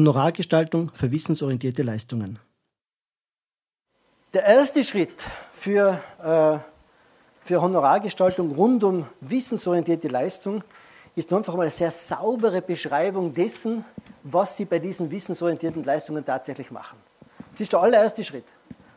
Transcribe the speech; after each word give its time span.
Honorargestaltung 0.00 0.90
für 0.94 1.10
wissensorientierte 1.10 1.82
Leistungen. 1.82 2.38
Der 4.32 4.44
erste 4.46 4.82
Schritt 4.82 5.12
für, 5.52 6.00
äh, 6.22 6.58
für 7.46 7.60
Honorargestaltung 7.60 8.50
rund 8.52 8.82
um 8.82 9.06
wissensorientierte 9.20 10.08
Leistung 10.08 10.64
ist 11.16 11.30
einfach 11.34 11.54
mal 11.54 11.62
eine 11.62 11.70
sehr 11.70 11.90
saubere 11.90 12.62
Beschreibung 12.62 13.34
dessen, 13.34 13.84
was 14.22 14.56
Sie 14.56 14.64
bei 14.64 14.78
diesen 14.78 15.10
wissensorientierten 15.10 15.84
Leistungen 15.84 16.24
tatsächlich 16.24 16.70
machen. 16.70 16.98
Das 17.50 17.60
ist 17.60 17.74
der 17.74 17.80
allererste 17.80 18.24
Schritt. 18.24 18.46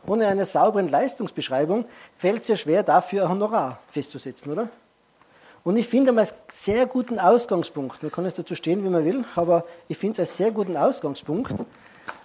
Ohne 0.06 0.26
eine 0.26 0.46
saubere 0.46 0.86
Leistungsbeschreibung 0.86 1.84
fällt 2.16 2.40
es 2.42 2.48
ja 2.48 2.56
schwer, 2.56 2.82
dafür 2.82 3.24
ein 3.24 3.28
Honorar 3.28 3.78
festzusetzen, 3.88 4.52
oder? 4.52 4.70
Und 5.64 5.78
ich 5.78 5.88
finde 5.88 6.10
einen 6.10 6.28
sehr 6.52 6.84
guten 6.84 7.18
Ausgangspunkt, 7.18 8.02
man 8.02 8.12
kann 8.12 8.26
jetzt 8.26 8.38
dazu 8.38 8.54
stehen, 8.54 8.84
wie 8.84 8.90
man 8.90 9.02
will, 9.02 9.24
aber 9.34 9.64
ich 9.88 9.96
finde 9.96 10.20
es 10.20 10.28
einen 10.28 10.36
sehr 10.36 10.52
guten 10.52 10.76
Ausgangspunkt, 10.76 11.54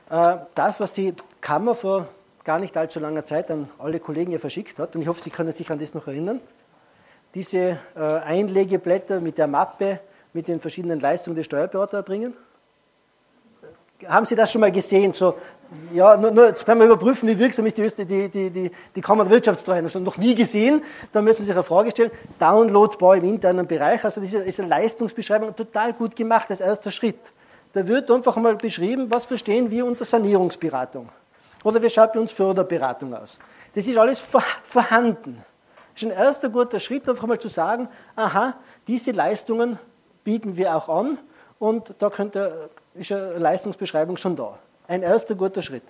äh, 0.10 0.38
das, 0.56 0.82
was 0.82 0.92
die 0.92 1.14
Kammer 1.40 1.74
vor 1.74 2.10
gar 2.44 2.60
nicht 2.60 2.76
allzu 2.76 3.00
langer 3.00 3.26
Zeit 3.26 3.50
an 3.50 3.70
alle 3.78 4.02
Kollegen 4.02 4.32
hier 4.32 4.42
verschickt 4.42 4.78
hat, 4.78 4.94
und 4.94 5.02
ich 5.02 5.08
hoffe, 5.08 5.24
Sie 5.24 5.30
können 5.30 5.54
sich 5.54 5.72
an 5.72 5.80
das 5.80 5.94
noch 5.94 6.08
erinnern, 6.08 6.42
diese 7.34 7.78
äh, 7.96 8.00
Einlegeblätter 8.00 9.22
mit 9.22 9.38
der 9.38 9.48
Mappe 9.48 10.02
mit 10.34 10.50
den 10.50 10.60
verschiedenen 10.60 11.00
Leistungen 11.00 11.38
des 11.38 11.46
Steuerberater 11.46 12.04
bringen. 12.04 12.34
Haben 14.08 14.26
Sie 14.26 14.36
das 14.36 14.52
schon 14.52 14.62
mal 14.62 14.72
gesehen? 14.72 15.12
So, 15.12 15.36
ja, 15.92 16.16
nur, 16.16 16.32
nur, 16.32 16.48
jetzt 16.48 16.66
können 16.66 16.80
wir 16.80 16.88
überprüfen, 16.88 17.28
wie 17.28 17.38
wirksam 17.38 17.66
ist 17.66 17.78
die, 17.78 18.06
die, 18.06 18.30
die, 18.30 18.50
die, 18.50 18.72
die 18.96 19.02
Kammer 19.02 19.24
der 19.26 19.34
Wirtschaftsteuer. 19.34 19.82
Das 19.82 19.96
noch 19.96 20.18
nie 20.18 20.36
gesehen. 20.36 20.82
Da 21.12 21.22
müssen 21.22 21.40
Sie 21.40 21.46
sich 21.46 21.54
eine 21.54 21.64
Frage 21.64 21.92
stellen. 21.92 22.12
Downloadbar 22.40 23.18
im 23.18 23.26
internen 23.26 23.68
Bereich. 23.68 24.04
Also, 24.06 24.22
das 24.22 24.34
ist 24.34 24.60
eine 24.60 24.70
Leistungsbeschreibung 24.70 25.56
total 25.56 25.94
gut 25.94 26.16
gemacht 26.16 26.50
als 26.50 26.62
erster 26.62 26.92
Schritt. 26.92 27.20
Da 27.74 27.88
wird 27.88 28.10
einfach 28.10 28.36
mal 28.38 28.56
beschrieben, 28.56 29.12
was 29.12 29.26
verstehen 29.26 29.70
wir 29.70 29.86
unter 29.86 30.06
Sanierungsberatung. 30.06 31.10
Oder 31.64 31.82
wie 31.82 31.90
schaut 31.90 32.14
bei 32.14 32.20
uns 32.20 32.32
Förderberatung 32.32 33.14
aus. 33.14 33.38
Das 33.76 33.86
ist 33.86 33.98
alles 33.98 34.24
vorhanden. 34.64 35.44
Das 35.94 36.04
ist 36.04 36.10
ein 36.10 36.18
erster 36.18 36.50
guter 36.50 36.80
Schritt, 36.80 37.08
einfach 37.08 37.28
mal 37.28 37.38
zu 37.38 37.50
sagen, 37.50 37.90
aha, 38.16 38.56
diese 38.88 39.12
Leistungen 39.12 39.78
bieten 40.24 40.56
wir 40.56 40.76
auch 40.76 40.88
an 40.88 41.20
und 41.60 41.94
da 42.00 42.10
könnte, 42.10 42.70
ist 42.96 43.12
eine 43.12 43.38
Leistungsbeschreibung 43.38 44.18
schon 44.18 44.36
da. 44.36 44.58
Ein 44.88 45.04
erster 45.04 45.36
guter 45.36 45.62
Schritt. 45.62 45.84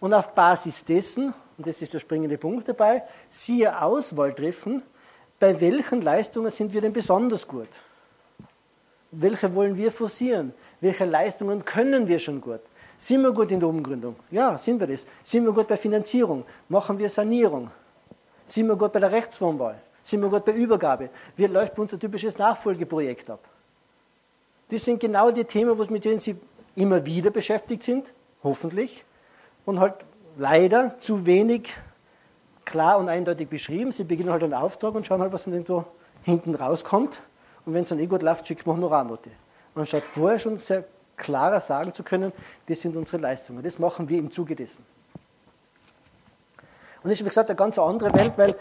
Und 0.00 0.14
auf 0.14 0.34
Basis 0.34 0.84
dessen, 0.84 1.34
und 1.56 1.66
das 1.66 1.82
ist 1.82 1.92
der 1.92 1.98
springende 1.98 2.38
Punkt 2.38 2.68
dabei, 2.68 3.02
siehe 3.30 3.80
Auswahl 3.80 4.34
treffen, 4.34 4.82
bei 5.38 5.60
welchen 5.60 6.02
Leistungen 6.02 6.50
sind 6.50 6.72
wir 6.72 6.80
denn 6.80 6.92
besonders 6.92 7.46
gut? 7.46 7.68
Welche 9.10 9.54
wollen 9.54 9.76
wir 9.76 9.92
forcieren? 9.92 10.52
Welche 10.80 11.04
Leistungen 11.04 11.64
können 11.64 12.06
wir 12.06 12.18
schon 12.18 12.40
gut? 12.40 12.60
Sind 12.98 13.22
wir 13.22 13.32
gut 13.32 13.50
in 13.52 13.60
der 13.60 13.68
Umgründung? 13.68 14.16
Ja, 14.30 14.58
sind 14.58 14.80
wir 14.80 14.86
das. 14.86 15.06
Sind 15.22 15.44
wir 15.44 15.52
gut 15.52 15.68
bei 15.68 15.76
Finanzierung? 15.76 16.44
Machen 16.68 16.98
wir 16.98 17.08
Sanierung? 17.08 17.70
Sind 18.44 18.66
wir 18.66 18.76
gut 18.76 18.92
bei 18.92 19.00
der 19.00 19.12
Rechtsformwahl? 19.12 19.80
Sind 20.02 20.20
wir 20.20 20.28
gut 20.28 20.44
bei 20.44 20.52
Übergabe? 20.52 21.10
Wie 21.36 21.46
läuft 21.46 21.76
bei 21.76 21.82
uns 21.82 21.92
ein 21.92 22.00
typisches 22.00 22.36
Nachfolgeprojekt 22.36 23.30
ab? 23.30 23.40
Das 24.70 24.84
sind 24.84 25.00
genau 25.00 25.30
die 25.30 25.44
Themen, 25.44 25.76
mit 25.90 26.04
denen 26.04 26.20
Sie 26.20 26.36
immer 26.74 27.04
wieder 27.04 27.30
beschäftigt 27.30 27.82
sind, 27.82 28.12
hoffentlich, 28.42 29.04
und 29.64 29.80
halt 29.80 29.94
leider 30.36 30.98
zu 31.00 31.26
wenig 31.26 31.74
klar 32.64 32.98
und 32.98 33.08
eindeutig 33.08 33.48
beschrieben. 33.48 33.92
Sie 33.92 34.04
beginnen 34.04 34.30
halt 34.30 34.42
einen 34.42 34.54
Auftrag 34.54 34.94
und 34.94 35.06
schauen 35.06 35.20
halt, 35.20 35.32
was 35.32 35.44
dann 35.44 35.54
irgendwo 35.54 35.84
hinten 36.22 36.54
rauskommt. 36.54 37.20
Und 37.64 37.74
wenn 37.74 37.82
es 37.82 37.88
dann 37.88 37.98
eh 37.98 38.06
gut 38.06 38.22
läuft, 38.22 38.46
schickt 38.46 38.66
man 38.66 38.76
Honorarnote. 38.76 39.30
Anstatt 39.74 40.04
vorher 40.04 40.38
schon 40.38 40.58
sehr 40.58 40.84
klarer 41.16 41.60
sagen 41.60 41.92
zu 41.92 42.02
können, 42.02 42.32
das 42.66 42.80
sind 42.80 42.96
unsere 42.96 43.18
Leistungen. 43.18 43.62
Das 43.62 43.78
machen 43.78 44.08
wir 44.08 44.18
im 44.18 44.30
Zuge 44.30 44.54
dessen. 44.54 44.84
Und 47.02 47.04
das 47.04 47.12
ist, 47.14 47.20
wie 47.20 47.28
gesagt, 47.28 47.48
eine 47.48 47.56
ganz 47.56 47.78
andere 47.78 48.12
Welt, 48.14 48.32
weil 48.36 48.56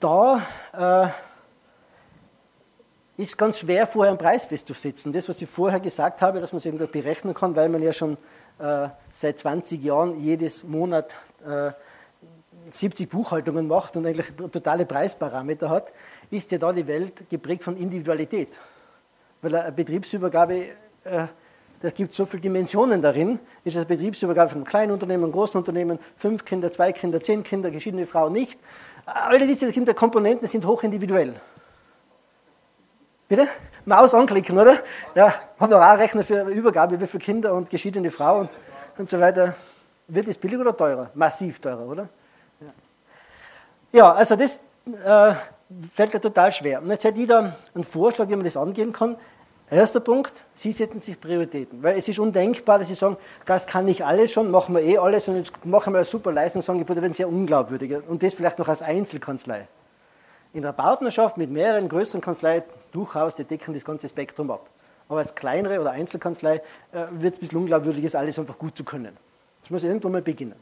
da 0.00 0.42
äh, 0.72 1.08
ist 3.16 3.38
ganz 3.38 3.60
schwer, 3.60 3.86
vorher 3.86 4.10
einen 4.10 4.18
Preis 4.18 4.46
festzusetzen. 4.46 5.12
Das, 5.12 5.28
was 5.28 5.40
ich 5.40 5.48
vorher 5.48 5.80
gesagt 5.80 6.20
habe, 6.20 6.40
dass 6.40 6.52
man 6.52 6.58
es 6.58 6.64
irgendwie 6.64 6.86
berechnen 6.86 7.34
kann, 7.34 7.54
weil 7.54 7.68
man 7.68 7.82
ja 7.82 7.92
schon 7.92 8.16
äh, 8.58 8.88
seit 9.12 9.38
20 9.38 9.82
Jahren 9.82 10.20
jedes 10.22 10.64
Monat 10.64 11.14
äh, 11.46 11.72
70 12.70 13.08
Buchhaltungen 13.08 13.68
macht 13.68 13.96
und 13.96 14.06
eigentlich 14.06 14.32
totale 14.50 14.86
Preisparameter 14.86 15.70
hat, 15.70 15.92
ist 16.30 16.50
ja 16.50 16.58
da 16.58 16.72
die 16.72 16.86
Welt 16.86 17.28
geprägt 17.30 17.62
von 17.62 17.76
Individualität. 17.76 18.58
Weil 19.42 19.54
eine 19.54 19.72
Betriebsübergabe 19.72 20.68
äh, 21.04 21.26
da 21.84 21.90
gibt 21.90 22.12
es 22.12 22.16
so 22.16 22.24
viele 22.24 22.40
Dimensionen 22.40 23.02
darin. 23.02 23.38
Ist 23.62 23.76
das 23.76 23.84
Betriebsübergabe 23.84 24.48
von 24.48 24.58
einem 24.60 24.64
kleinen 24.64 24.92
Unternehmen, 24.92 25.24
einem 25.24 25.32
großen 25.32 25.58
Unternehmen, 25.58 25.98
fünf 26.16 26.42
Kinder, 26.46 26.72
zwei 26.72 26.92
Kinder, 26.92 27.22
zehn 27.22 27.42
Kinder, 27.42 27.70
geschiedene 27.70 28.06
Frau 28.06 28.30
nicht. 28.30 28.58
Alle 29.04 29.46
diese 29.46 29.70
Komponenten 29.94 30.48
sind 30.48 30.66
hochindividuell. 30.66 31.34
Bitte? 33.28 33.48
Maus 33.86 34.14
anklicken, 34.14 34.58
oder? 34.58 34.78
Ja, 35.14 35.34
Honorarrechner 35.60 36.24
für 36.24 36.42
Übergabe, 36.44 37.00
wie 37.00 37.06
viele 37.06 37.22
Kinder 37.22 37.54
und 37.54 37.70
geschiedene 37.70 38.10
Frau 38.10 38.40
und, 38.40 38.50
und 38.98 39.10
so 39.10 39.20
weiter. 39.20 39.54
Wird 40.08 40.28
es 40.28 40.38
billiger 40.38 40.62
oder 40.62 40.76
teurer? 40.76 41.10
Massiv 41.14 41.58
teurer, 41.60 41.86
oder? 41.86 42.08
Ja, 42.60 42.72
ja 43.92 44.12
also 44.12 44.36
das 44.36 44.56
äh, 44.86 45.34
fällt 45.92 46.14
mir 46.14 46.20
total 46.20 46.52
schwer. 46.52 46.82
Und 46.82 46.90
jetzt 46.90 47.04
hätte 47.04 47.20
ich 47.20 47.28
da 47.28 47.54
einen 47.74 47.84
Vorschlag, 47.84 48.28
wie 48.28 48.36
man 48.36 48.44
das 48.44 48.56
angehen 48.56 48.92
kann. 48.92 49.16
Erster 49.70 50.00
Punkt, 50.00 50.44
Sie 50.54 50.72
setzen 50.72 51.00
sich 51.00 51.18
Prioritäten, 51.18 51.82
weil 51.82 51.96
es 51.96 52.06
ist 52.06 52.18
undenkbar, 52.18 52.78
dass 52.78 52.88
Sie 52.88 52.94
sagen, 52.94 53.16
das 53.46 53.66
kann 53.66 53.86
nicht 53.86 54.04
alles 54.04 54.30
schon, 54.30 54.50
machen 54.50 54.74
wir 54.74 54.82
eh 54.82 54.98
alles 54.98 55.26
und 55.26 55.36
jetzt 55.38 55.52
machen 55.64 55.94
wir 55.94 56.00
ein 56.00 56.04
super 56.04 56.32
Leistungsangebot, 56.32 56.96
das 56.96 57.02
werden 57.02 57.14
sehr 57.14 57.28
unglaubwürdiger 57.28 58.02
und 58.06 58.22
das 58.22 58.34
vielleicht 58.34 58.58
noch 58.58 58.68
als 58.68 58.82
Einzelkanzlei. 58.82 59.66
In 60.54 60.62
der 60.62 60.72
Partnerschaft 60.72 61.36
mit 61.36 61.50
mehreren 61.50 61.88
größeren 61.88 62.20
Kanzleien 62.20 62.62
durchaus, 62.92 63.34
die 63.34 63.44
decken 63.44 63.74
das 63.74 63.84
ganze 63.84 64.08
Spektrum 64.08 64.50
ab. 64.50 64.70
Aber 65.08 65.18
als 65.18 65.34
kleinere 65.34 65.80
oder 65.80 65.90
Einzelkanzlei 65.90 66.62
äh, 66.92 67.06
wird 67.10 67.34
es 67.34 67.38
ein 67.38 67.40
bisschen 67.40 67.58
unglaubwürdig, 67.58 68.04
ist 68.04 68.16
alles 68.16 68.38
einfach 68.38 68.56
gut 68.58 68.76
zu 68.76 68.84
können. 68.84 69.16
Das 69.60 69.70
muss 69.70 69.82
irgendwann 69.82 70.12
mal 70.12 70.22
beginnen. 70.22 70.54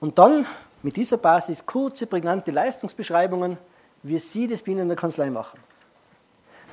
Und 0.00 0.18
dann 0.18 0.46
mit 0.82 0.96
dieser 0.96 1.16
Basis 1.16 1.66
kurze, 1.66 2.06
prägnante 2.06 2.50
Leistungsbeschreibungen, 2.50 3.58
wie 4.02 4.18
Sie 4.18 4.46
das 4.46 4.62
in 4.62 4.88
der 4.88 4.96
Kanzlei 4.96 5.30
machen. 5.30 5.58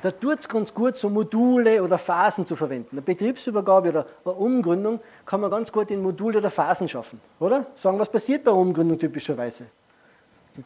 Da 0.02 0.10
tut 0.10 0.38
es 0.38 0.48
ganz 0.48 0.72
gut, 0.72 0.96
so 0.96 1.10
Module 1.10 1.82
oder 1.82 1.98
Phasen 1.98 2.46
zu 2.46 2.56
verwenden. 2.56 2.88
Eine 2.92 3.02
Betriebsübergabe 3.02 3.90
oder 3.90 4.06
eine 4.24 4.34
Umgründung 4.34 5.00
kann 5.26 5.40
man 5.40 5.50
ganz 5.50 5.70
gut 5.70 5.90
in 5.90 6.02
Module 6.02 6.38
oder 6.38 6.50
Phasen 6.50 6.88
schaffen, 6.88 7.20
oder? 7.38 7.66
Sagen, 7.74 7.98
was 7.98 8.08
passiert 8.08 8.44
bei 8.44 8.50
Umgründung 8.50 8.98
typischerweise? 8.98 9.66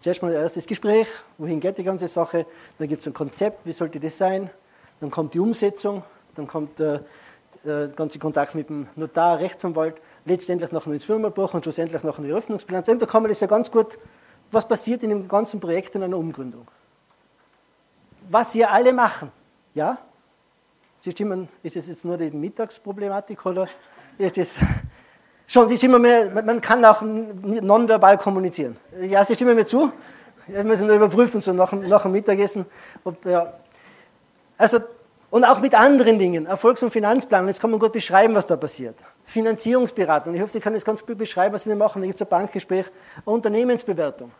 Zuerst 0.00 0.22
mal 0.22 0.34
ein 0.34 0.40
erstes 0.40 0.66
Gespräch, 0.66 1.08
wohin 1.38 1.60
geht 1.60 1.78
die 1.78 1.84
ganze 1.84 2.08
Sache, 2.08 2.46
dann 2.78 2.88
gibt 2.88 3.02
es 3.02 3.06
ein 3.06 3.12
Konzept, 3.12 3.66
wie 3.66 3.72
sollte 3.72 4.00
das 4.00 4.16
sein, 4.16 4.50
dann 5.00 5.10
kommt 5.10 5.34
die 5.34 5.40
Umsetzung, 5.40 6.02
dann 6.34 6.46
kommt 6.46 6.78
der, 6.78 7.02
der 7.64 7.88
ganze 7.88 8.18
Kontakt 8.18 8.54
mit 8.54 8.68
dem 8.68 8.88
Notar, 8.96 9.38
Rechtsanwalt, 9.38 9.96
letztendlich 10.24 10.72
noch 10.72 10.86
ins 10.86 11.04
Firmenbuch 11.04 11.52
und 11.54 11.64
schlussendlich 11.64 12.02
noch 12.02 12.18
in 12.18 12.24
die 12.24 12.32
Öffnungsbilanz. 12.32 12.86
Da 12.86 13.06
kann 13.06 13.22
man 13.22 13.28
das 13.28 13.40
ja 13.40 13.46
ganz 13.46 13.70
gut, 13.70 13.98
was 14.50 14.66
passiert 14.66 15.02
in 15.02 15.10
dem 15.10 15.28
ganzen 15.28 15.60
Projekt 15.60 15.94
in 15.94 16.02
einer 16.02 16.16
Umgründung? 16.16 16.66
Was 18.30 18.54
wir 18.54 18.70
alle 18.70 18.92
machen. 18.92 19.30
Ja? 19.74 19.98
Sie 21.00 21.10
stimmen, 21.10 21.48
ist 21.62 21.76
das 21.76 21.86
jetzt 21.86 22.04
nur 22.04 22.16
die 22.16 22.30
Mittagsproblematik 22.30 23.44
oder 23.44 23.68
ist 24.16 24.38
das 24.38 24.56
schon, 25.54 25.68
Sie 25.68 25.76
stimmen 25.76 26.02
mir, 26.02 26.30
man 26.44 26.60
kann 26.60 26.84
auch 26.84 27.02
nonverbal 27.02 28.18
kommunizieren. 28.18 28.76
Ja, 29.00 29.24
Sie 29.24 29.34
stimmen 29.34 29.54
mir 29.54 29.66
zu? 29.66 29.90
Wir 30.46 30.64
müssen 30.64 30.86
nur 30.86 30.96
überprüfen, 30.96 31.40
so 31.40 31.52
nach, 31.52 31.72
nach 31.72 32.02
dem 32.02 32.12
Mittagessen. 32.12 32.66
Ob, 33.04 33.24
ja. 33.24 33.54
Also, 34.58 34.80
und 35.30 35.44
auch 35.44 35.60
mit 35.60 35.74
anderen 35.74 36.18
Dingen, 36.18 36.46
Erfolgs- 36.46 36.82
und 36.82 36.90
Finanzplanung, 36.90 37.48
jetzt 37.48 37.60
kann 37.60 37.70
man 37.70 37.80
gut 37.80 37.92
beschreiben, 37.92 38.34
was 38.34 38.46
da 38.46 38.56
passiert. 38.56 38.96
Finanzierungsberatung, 39.24 40.34
ich 40.34 40.40
hoffe, 40.42 40.58
ich 40.58 40.62
kann 40.62 40.74
das 40.74 40.84
ganz 40.84 41.04
gut 41.04 41.16
beschreiben, 41.16 41.54
was 41.54 41.62
Sie 41.62 41.74
machen. 41.74 42.02
Da 42.02 42.06
gibt 42.06 42.20
es 42.20 42.26
ein 42.26 42.28
Bankgespräch, 42.28 42.90
Unternehmensbewertung 43.24 44.30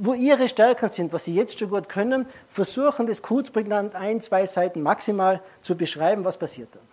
wo 0.00 0.14
ihre 0.14 0.48
Stärken 0.48 0.90
sind, 0.90 1.12
was 1.12 1.24
sie 1.24 1.34
jetzt 1.34 1.58
schon 1.58 1.70
gut 1.70 1.88
können, 1.88 2.26
versuchen 2.48 3.06
das 3.06 3.20
kurzprägnant 3.20 3.94
ein, 3.96 4.20
zwei 4.20 4.46
Seiten 4.46 4.80
maximal 4.80 5.42
zu 5.60 5.76
beschreiben, 5.76 6.24
was 6.24 6.36
passiert 6.36 6.68
dann. 6.72 6.87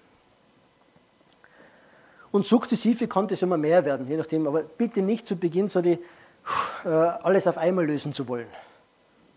Und 2.35 2.45
sukzessive 2.45 3.07
konnte 3.07 3.35
es 3.35 3.41
immer 3.43 3.55
mehr 3.55 3.85
werden, 3.85 4.09
je 4.09 4.17
nachdem, 4.17 4.45
aber 4.45 4.63
bitte 4.63 5.01
nicht 5.01 5.25
zu 5.25 5.37
Beginn 5.37 5.69
so 5.69 5.79
die, 5.79 5.97
äh, 6.83 6.89
alles 6.89 7.47
auf 7.47 7.57
einmal 7.57 7.85
lösen 7.85 8.11
zu 8.11 8.27
wollen. 8.27 8.49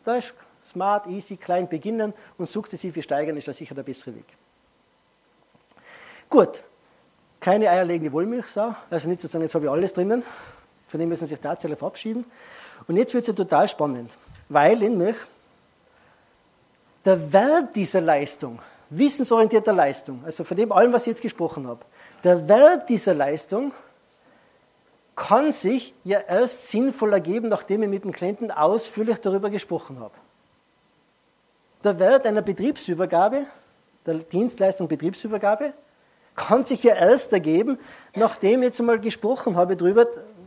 Da 0.04 0.16
ist 0.16 0.34
smart, 0.64 1.06
easy, 1.06 1.36
klein 1.36 1.68
beginnen 1.68 2.12
und 2.38 2.48
sukzessive 2.48 3.00
steigern 3.00 3.36
ist 3.36 3.46
da 3.46 3.52
sicher 3.52 3.76
der 3.76 3.84
bessere 3.84 4.16
Weg. 4.16 4.24
Gut, 6.28 6.60
keine 7.38 7.70
eierlegende 7.70 8.12
Wollmilchsau, 8.12 8.74
also 8.90 9.08
nicht 9.08 9.20
zu 9.20 9.28
sagen, 9.28 9.44
jetzt 9.44 9.54
habe 9.54 9.66
ich 9.66 9.70
alles 9.70 9.94
drinnen, 9.94 10.24
von 10.88 10.98
dem 10.98 11.08
müssen 11.08 11.26
Sie 11.26 11.34
sich 11.36 11.40
tatsächlich 11.40 11.78
verabschieden. 11.78 12.24
Und 12.88 12.96
jetzt 12.96 13.14
wird 13.14 13.22
es 13.22 13.28
ja 13.28 13.34
total 13.34 13.68
spannend, 13.68 14.18
weil 14.48 14.76
nämlich 14.76 15.18
der 17.04 17.32
Wert 17.32 17.76
dieser 17.76 18.00
Leistung 18.00 18.58
wissensorientierter 18.90 19.72
Leistung, 19.72 20.22
also 20.24 20.42
von 20.42 20.56
dem 20.56 20.72
allem, 20.72 20.92
was 20.92 21.02
ich 21.02 21.10
jetzt 21.10 21.22
gesprochen 21.22 21.68
habe, 21.68 21.84
der 22.24 22.48
Wert 22.48 22.88
dieser 22.88 23.14
Leistung 23.14 23.72
kann 25.14 25.50
sich 25.50 25.94
ja 26.04 26.20
erst 26.20 26.68
sinnvoll 26.68 27.12
ergeben, 27.12 27.48
nachdem 27.48 27.82
ich 27.82 27.88
mit 27.88 28.04
dem 28.04 28.12
Klienten 28.12 28.50
ausführlich 28.50 29.18
darüber 29.18 29.50
gesprochen 29.50 29.98
habe. 29.98 30.14
Der 31.82 31.98
Wert 31.98 32.26
einer 32.26 32.42
Betriebsübergabe, 32.42 33.46
der 34.06 34.14
Dienstleistung 34.14 34.88
Betriebsübergabe, 34.88 35.72
kann 36.36 36.64
sich 36.64 36.84
ja 36.84 36.94
erst 36.94 37.32
ergeben, 37.32 37.78
nachdem 38.14 38.60
ich 38.60 38.68
jetzt 38.68 38.80
einmal 38.80 39.00
gesprochen 39.00 39.56
habe 39.56 39.76
darüber, 39.76 40.06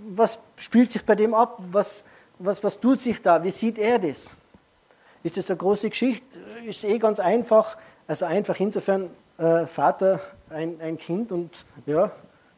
was 0.09 0.39
spielt 0.55 0.91
sich 0.91 1.05
bei 1.05 1.15
dem 1.15 1.33
ab, 1.33 1.59
was, 1.71 2.05
was, 2.39 2.63
was 2.63 2.79
tut 2.79 3.01
sich 3.01 3.21
da, 3.21 3.43
wie 3.43 3.51
sieht 3.51 3.77
er 3.77 3.99
das. 3.99 4.31
Ist 5.23 5.37
das 5.37 5.49
eine 5.49 5.57
große 5.57 5.89
Geschichte? 5.89 6.39
Ist 6.65 6.83
eh 6.83 6.97
ganz 6.97 7.19
einfach. 7.19 7.77
Also 8.07 8.25
einfach 8.25 8.59
insofern, 8.59 9.09
äh, 9.41 9.65
Vater, 9.65 10.19
ein, 10.49 10.79
ein 10.81 10.97
Kind 10.97 11.31
und 11.31 11.65
ja, 11.85 12.11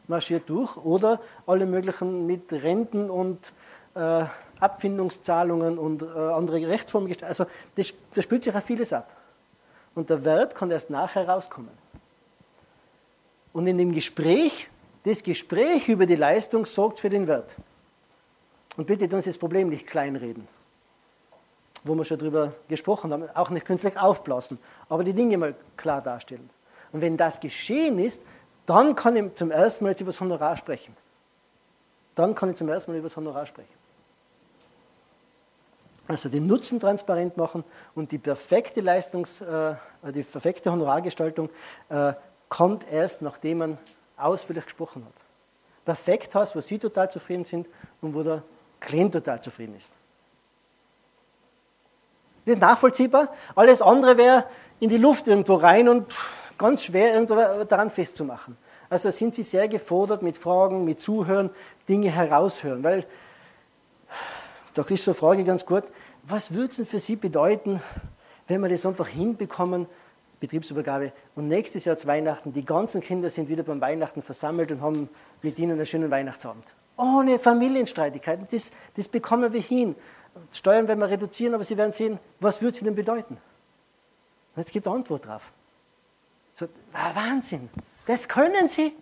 marschiert 0.06 0.48
durch. 0.48 0.76
Oder 0.76 1.20
alle 1.46 1.66
möglichen 1.66 2.26
mit 2.26 2.52
Renten 2.52 3.10
und 3.10 3.52
äh, 3.94 4.24
Abfindungszahlungen 4.60 5.78
und 5.78 6.02
äh, 6.02 6.06
andere 6.06 6.68
Rechtsformen. 6.68 7.14
Also 7.22 7.46
das, 7.74 7.92
das 8.12 8.24
spielt 8.24 8.44
sich 8.44 8.54
auch 8.54 8.62
vieles 8.62 8.92
ab. 8.92 9.10
Und 9.94 10.10
der 10.10 10.24
Wert 10.24 10.54
kann 10.54 10.70
erst 10.70 10.90
nachher 10.90 11.28
rauskommen. 11.28 11.70
Und 13.52 13.66
in 13.66 13.78
dem 13.78 13.92
Gespräch, 13.92 14.68
das 15.04 15.22
Gespräch 15.22 15.88
über 15.88 16.06
die 16.06 16.16
Leistung 16.16 16.64
sorgt 16.64 17.00
für 17.00 17.10
den 17.10 17.26
Wert. 17.26 17.54
Und 18.76 18.86
bitte 18.86 19.14
uns 19.14 19.24
das 19.24 19.38
Problem 19.38 19.68
nicht 19.68 19.86
kleinreden 19.86 20.48
wo 21.84 21.94
wir 21.94 22.04
schon 22.04 22.18
drüber 22.18 22.54
gesprochen 22.66 23.12
haben, 23.12 23.28
auch 23.34 23.50
nicht 23.50 23.66
künstlich 23.66 23.96
aufblasen, 23.98 24.58
aber 24.88 25.04
die 25.04 25.12
Dinge 25.12 25.36
mal 25.36 25.54
klar 25.76 26.00
darstellen. 26.00 26.48
Und 26.94 27.00
wenn 27.00 27.16
das 27.16 27.40
geschehen 27.40 27.98
ist, 27.98 28.22
dann 28.66 28.94
kann 28.94 29.16
ich 29.16 29.34
zum 29.34 29.50
ersten 29.50 29.84
Mal 29.84 29.90
jetzt 29.90 30.00
über 30.00 30.12
das 30.12 30.20
Honorar 30.20 30.56
sprechen. 30.56 30.96
Dann 32.14 32.36
kann 32.36 32.50
ich 32.50 32.56
zum 32.56 32.68
ersten 32.68 32.92
Mal 32.92 32.98
über 32.98 33.08
das 33.08 33.16
Honorar 33.16 33.46
sprechen. 33.46 33.74
Also 36.06 36.28
den 36.28 36.46
Nutzen 36.46 36.78
transparent 36.78 37.36
machen 37.36 37.64
und 37.96 38.12
die 38.12 38.18
perfekte 38.18 38.80
Leistungs-, 38.80 39.40
äh, 39.40 39.74
die 40.12 40.22
perfekte 40.22 40.70
Honorargestaltung 40.70 41.50
äh, 41.88 42.12
kommt 42.48 42.86
erst, 42.88 43.22
nachdem 43.22 43.58
man 43.58 43.78
ausführlich 44.16 44.64
gesprochen 44.64 45.04
hat. 45.04 45.14
Perfekt 45.84 46.32
heißt, 46.32 46.54
wo 46.54 46.60
Sie 46.60 46.78
total 46.78 47.10
zufrieden 47.10 47.44
sind 47.44 47.66
und 48.02 48.14
wo 48.14 48.22
der 48.22 48.44
Klient 48.78 49.12
total 49.12 49.42
zufrieden 49.42 49.76
ist. 49.76 49.92
Das 52.44 52.54
ist 52.54 52.60
nachvollziehbar. 52.60 53.34
Alles 53.56 53.82
andere 53.82 54.16
wäre 54.16 54.44
in 54.78 54.90
die 54.90 54.98
Luft 54.98 55.26
irgendwo 55.26 55.54
rein 55.54 55.88
und 55.88 56.14
ganz 56.58 56.84
schwer 56.84 57.14
irgendwo 57.14 57.64
daran 57.64 57.90
festzumachen. 57.90 58.56
Also 58.90 59.10
sind 59.10 59.34
Sie 59.34 59.42
sehr 59.42 59.68
gefordert 59.68 60.22
mit 60.22 60.36
Fragen, 60.36 60.84
mit 60.84 61.00
Zuhören, 61.00 61.50
Dinge 61.88 62.10
heraushören. 62.10 62.82
Weil, 62.82 63.06
da 64.74 64.82
ist 64.82 65.04
so 65.04 65.10
eine 65.10 65.16
Frage 65.16 65.44
ganz 65.44 65.64
gut, 65.66 65.84
was 66.22 66.54
würde 66.54 66.70
es 66.70 66.76
denn 66.76 66.86
für 66.86 67.00
Sie 67.00 67.16
bedeuten, 67.16 67.82
wenn 68.46 68.60
wir 68.60 68.68
das 68.68 68.84
einfach 68.86 69.08
hinbekommen, 69.08 69.86
Betriebsübergabe, 70.40 71.12
und 71.36 71.48
nächstes 71.48 71.86
Jahr 71.86 71.96
zu 71.96 72.06
Weihnachten, 72.06 72.52
die 72.52 72.64
ganzen 72.64 73.00
Kinder 73.00 73.30
sind 73.30 73.48
wieder 73.48 73.62
beim 73.62 73.80
Weihnachten 73.80 74.22
versammelt 74.22 74.70
und 74.70 74.82
haben 74.82 75.08
mit 75.42 75.58
ihnen 75.58 75.72
einen 75.72 75.86
schönen 75.86 76.10
Weihnachtsabend. 76.10 76.64
Ohne 76.96 77.38
Familienstreitigkeiten, 77.38 78.46
das, 78.50 78.70
das 78.96 79.08
bekommen 79.08 79.52
wir 79.52 79.60
hin. 79.60 79.96
Steuern 80.52 80.86
werden 80.86 81.00
wir 81.00 81.08
reduzieren, 81.08 81.54
aber 81.54 81.64
Sie 81.64 81.76
werden 81.76 81.92
sehen, 81.92 82.18
was 82.40 82.60
würde 82.60 82.76
es 82.76 82.82
Ihnen 82.82 82.94
bedeuten? 82.94 83.34
Und 84.54 84.60
jetzt 84.60 84.72
gibt 84.72 84.86
er 84.86 84.92
Antwort 84.92 85.26
drauf. 85.26 85.52
So, 86.54 86.68
Wahnsinn, 86.92 87.68
das 88.06 88.28
können 88.28 88.68
Sie. 88.68 88.94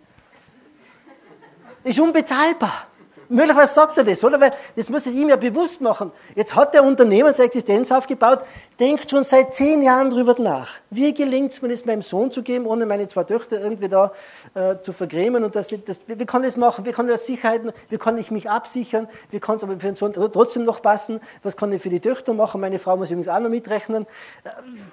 Ist 1.83 1.99
unbezahlbar. 1.99 2.87
Möglicherweise 3.29 3.73
sagt 3.73 3.97
er 3.97 4.03
das, 4.03 4.23
oder? 4.23 4.39
Weil 4.39 4.53
das 4.75 4.89
muss 4.89 5.05
ich 5.05 5.15
ihm 5.15 5.29
ja 5.29 5.35
bewusst 5.35 5.81
machen. 5.81 6.11
Jetzt 6.35 6.55
hat 6.55 6.73
der 6.73 6.83
Unternehmer 6.83 7.33
seine 7.33 7.47
Existenz 7.47 7.91
aufgebaut, 7.91 8.39
denkt 8.79 9.09
schon 9.09 9.23
seit 9.23 9.53
zehn 9.53 9.81
Jahren 9.81 10.09
darüber 10.09 10.35
nach. 10.39 10.75
Wie 10.89 11.13
gelingt 11.13 11.51
es 11.51 11.61
mir, 11.61 11.69
das 11.69 11.85
meinem 11.85 12.01
Sohn 12.01 12.31
zu 12.31 12.43
geben, 12.43 12.65
ohne 12.65 12.85
meine 12.85 13.07
zwei 13.07 13.23
Töchter 13.23 13.61
irgendwie 13.61 13.87
da 13.87 14.11
äh, 14.53 14.75
zu 14.81 14.93
vergrämen? 14.93 15.43
Und 15.43 15.55
das, 15.55 15.69
das, 15.85 16.01
wie 16.07 16.25
kann 16.25 16.41
ich 16.43 16.49
das 16.49 16.57
machen? 16.57 16.85
Wie 16.85 16.91
kann 16.91 17.05
ich 17.05 17.13
das 17.13 17.25
Sicherheiten? 17.25 17.71
Wie 17.89 17.97
kann 17.97 18.17
ich 18.17 18.31
mich 18.31 18.49
absichern? 18.49 19.07
Wie 19.31 19.39
kann 19.39 19.57
es 19.57 19.63
aber 19.63 19.73
für 19.73 19.87
den 19.87 19.95
Sohn 19.95 20.13
trotzdem 20.13 20.63
noch 20.63 20.81
passen? 20.81 21.21
Was 21.43 21.55
kann 21.55 21.71
ich 21.71 21.81
für 21.81 21.89
die 21.89 21.99
Töchter 21.99 22.33
machen? 22.33 22.59
Meine 22.61 22.79
Frau 22.79 22.97
muss 22.97 23.11
übrigens 23.11 23.29
auch 23.29 23.39
noch 23.39 23.49
mitrechnen. 23.49 24.05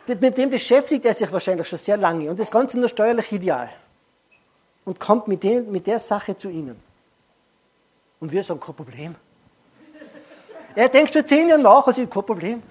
Äh, 0.07 0.15
mit 0.21 0.37
dem 0.37 0.51
beschäftigt 0.51 1.05
er 1.05 1.15
sich 1.15 1.33
wahrscheinlich 1.33 1.69
schon 1.69 1.79
sehr 1.79 1.97
lange. 1.97 2.31
Und 2.31 2.39
das 2.39 2.51
Ganze 2.51 2.79
nur 2.79 2.89
steuerlich 2.89 3.33
ideal. 3.33 3.71
Und 4.85 5.01
kommt 5.01 5.29
mit, 5.29 5.43
den, 5.43 5.71
mit 5.71 5.87
der 5.87 6.01
Sache 6.01 6.37
zu 6.37 6.49
Ihnen. 6.49 6.90
Und 8.21 8.31
wir 8.31 8.45
sagen, 8.45 8.61
kein 8.61 8.75
Problem. 8.75 9.15
Er 10.75 10.89
denkt 10.89 11.13
schon 11.13 11.27
zehn 11.27 11.49
Jahre 11.49 11.61
nach, 11.61 11.87
also 11.87 12.07
kein 12.07 12.25
Problem. 12.25 12.63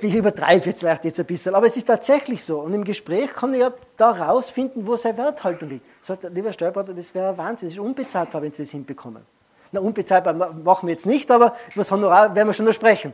Ich 0.00 0.14
übertreibe 0.14 0.66
jetzt 0.66 0.80
vielleicht 0.80 1.04
jetzt 1.04 1.18
ein 1.18 1.26
bisschen, 1.26 1.54
aber 1.54 1.66
es 1.66 1.76
ist 1.76 1.86
tatsächlich 1.86 2.44
so. 2.44 2.60
Und 2.60 2.72
im 2.72 2.84
Gespräch 2.84 3.32
kann 3.32 3.52
ich 3.52 3.60
ja 3.60 3.72
da 3.96 4.10
rausfinden, 4.10 4.86
wo 4.86 4.96
seine 4.96 5.18
Werthaltung 5.18 5.70
liegt. 5.70 5.84
Sagt, 6.04 6.22
lieber 6.32 6.52
Steuerberater, 6.52 6.94
das 6.94 7.12
wäre 7.14 7.36
Wahnsinn, 7.36 7.68
das 7.68 7.74
ist 7.74 7.80
unbezahlbar, 7.80 8.42
wenn 8.42 8.52
Sie 8.52 8.62
das 8.62 8.70
hinbekommen. 8.70 9.24
Na, 9.72 9.80
unbezahlbar 9.80 10.34
machen 10.34 10.86
wir 10.86 10.92
jetzt 10.92 11.06
nicht, 11.06 11.28
aber 11.32 11.46
über 11.46 11.80
das 11.80 11.90
Honorar 11.90 12.32
werden 12.34 12.48
wir 12.48 12.52
schon 12.52 12.66
noch 12.66 12.74
sprechen. 12.74 13.12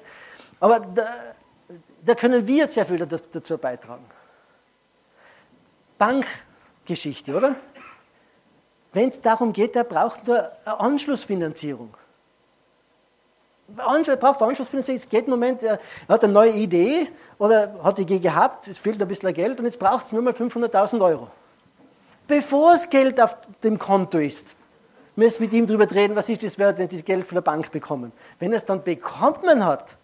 Aber 0.59 0.81
da, 0.81 1.07
da 2.05 2.15
können 2.15 2.47
wir 2.47 2.69
sehr 2.69 2.85
viel 2.85 3.07
dazu 3.07 3.57
beitragen. 3.57 4.05
Bankgeschichte, 5.97 7.35
oder? 7.35 7.57
Wenn 8.93 9.09
es 9.09 9.21
darum 9.21 9.53
geht, 9.53 9.77
er 9.77 9.85
braucht 9.85 10.27
nur 10.27 10.51
eine 10.65 10.81
Anschlussfinanzierung. 10.81 11.95
Er 13.77 14.17
braucht 14.17 14.43
Anschlussfinanzierung. 14.43 14.97
Es 14.97 15.09
geht 15.09 15.25
im 15.25 15.31
Moment, 15.31 15.63
er 15.63 15.79
hat 16.09 16.25
eine 16.25 16.33
neue 16.33 16.53
Idee 16.53 17.09
oder 17.39 17.75
hat 17.85 17.99
die 17.99 18.21
gehabt, 18.21 18.67
es 18.67 18.79
fehlt 18.79 19.01
ein 19.01 19.07
bisschen 19.07 19.33
Geld 19.33 19.59
und 19.61 19.67
jetzt 19.67 19.79
braucht 19.79 20.07
es 20.07 20.13
nur 20.13 20.23
mal 20.23 20.33
500.000 20.33 21.01
Euro. 21.05 21.29
Bevor 22.27 22.73
das 22.73 22.89
Geld 22.89 23.21
auf 23.21 23.37
dem 23.63 23.79
Konto 23.79 24.19
ist, 24.19 24.55
müssen 25.17 25.43
mit 25.43 25.53
ihm 25.53 25.67
darüber 25.67 25.91
reden, 25.91 26.17
was 26.17 26.29
ist 26.29 26.43
das 26.43 26.59
wert, 26.59 26.79
wenn 26.79 26.89
Sie 26.89 26.97
das 26.97 27.05
Geld 27.05 27.27
von 27.27 27.37
der 27.37 27.43
Bank 27.43 27.71
bekommen. 27.71 28.13
Wenn 28.39 28.53
er 28.53 28.59
es 28.59 28.65
dann 28.65 28.83
bekommen 28.83 29.65
hat, 29.65 29.97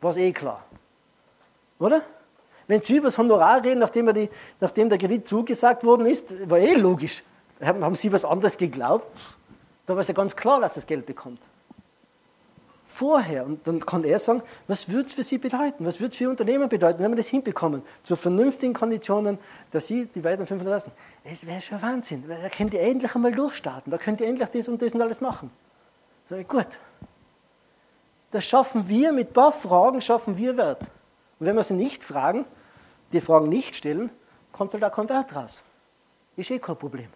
war 0.00 0.10
es 0.10 0.16
eh 0.16 0.32
klar. 0.32 0.64
Oder? 1.78 2.02
Wenn 2.66 2.80
Sie 2.80 2.96
über 2.96 3.08
das 3.08 3.18
Honorar 3.18 3.62
reden, 3.62 3.80
nachdem, 3.80 4.12
die, 4.14 4.30
nachdem 4.60 4.88
der 4.88 4.98
Kredit 4.98 5.28
zugesagt 5.28 5.84
worden 5.84 6.06
ist, 6.06 6.48
war 6.48 6.58
eh 6.58 6.74
logisch. 6.74 7.22
Haben 7.62 7.96
Sie 7.96 8.12
was 8.12 8.24
anderes 8.24 8.56
geglaubt? 8.56 9.36
Da 9.86 9.94
war 9.94 10.00
es 10.00 10.08
ja 10.08 10.14
ganz 10.14 10.34
klar, 10.34 10.60
dass 10.60 10.74
das 10.74 10.86
Geld 10.86 11.06
bekommt. 11.06 11.40
Vorher, 12.84 13.46
und 13.46 13.66
dann 13.66 13.80
kann 13.80 14.04
er 14.04 14.18
sagen, 14.18 14.42
was 14.66 14.88
würde 14.88 15.06
es 15.06 15.14
für 15.14 15.24
Sie 15.24 15.38
bedeuten? 15.38 15.86
Was 15.86 15.98
würde 15.98 16.12
es 16.12 16.18
für 16.18 16.24
Ihr 16.24 16.30
Unternehmen 16.30 16.68
bedeuten, 16.68 17.02
wenn 17.02 17.10
wir 17.10 17.16
das 17.16 17.28
hinbekommen, 17.28 17.82
zu 18.02 18.16
vernünftigen 18.16 18.74
Konditionen, 18.74 19.38
dass 19.70 19.86
Sie 19.86 20.06
die 20.06 20.22
weiteren 20.22 20.46
500 20.46 20.74
lassen? 20.74 20.92
Es 21.24 21.46
wäre 21.46 21.60
schon 21.60 21.80
Wahnsinn. 21.80 22.24
Da 22.28 22.48
könnt 22.50 22.74
ihr 22.74 22.82
endlich 22.82 23.14
einmal 23.14 23.32
durchstarten. 23.32 23.90
Da 23.90 23.96
könnt 23.96 24.20
ihr 24.20 24.26
endlich 24.28 24.48
das 24.48 24.68
und 24.68 24.82
das 24.82 24.92
und 24.92 25.00
alles 25.00 25.20
machen. 25.20 25.50
Sag 26.28 26.40
ich, 26.40 26.48
gut. 26.48 26.66
Das 28.30 28.44
schaffen 28.44 28.88
wir, 28.88 29.12
mit 29.12 29.30
ein 29.30 29.32
paar 29.32 29.52
Fragen 29.52 30.00
schaffen 30.00 30.36
wir 30.36 30.56
Wert. 30.56 30.82
Und 31.38 31.46
wenn 31.46 31.56
wir 31.56 31.64
sie 31.64 31.74
nicht 31.74 32.04
fragen, 32.04 32.44
die 33.12 33.20
Fragen 33.20 33.48
nicht 33.48 33.76
stellen, 33.76 34.10
kommt 34.52 34.74
halt 34.74 34.84
auch 34.84 34.92
kein 34.92 35.08
Wert 35.08 35.34
raus. 35.34 35.62
Ist 36.36 36.50
eh 36.50 36.58
kein 36.58 36.76
Problem. 36.76 37.08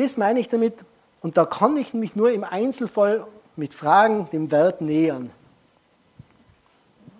Das 0.00 0.16
meine 0.16 0.40
ich 0.40 0.48
damit. 0.48 0.76
Und 1.20 1.36
da 1.36 1.44
kann 1.44 1.76
ich 1.76 1.92
mich 1.92 2.16
nur 2.16 2.32
im 2.32 2.42
Einzelfall 2.42 3.26
mit 3.54 3.74
Fragen 3.74 4.30
dem 4.30 4.50
Wert 4.50 4.80
nähern. 4.80 5.30